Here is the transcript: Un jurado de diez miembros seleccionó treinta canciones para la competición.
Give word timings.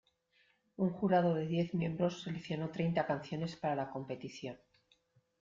Un 0.77 0.89
jurado 0.93 1.35
de 1.35 1.45
diez 1.45 1.75
miembros 1.75 2.23
seleccionó 2.23 2.71
treinta 2.71 3.05
canciones 3.05 3.55
para 3.55 3.75
la 3.75 3.91
competición. 3.91 4.57